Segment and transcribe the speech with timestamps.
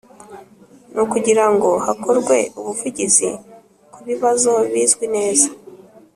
[0.91, 3.27] Ni ukugira ngo hakorwe ubuvugizi
[3.93, 5.47] ku bibazo bizwi neza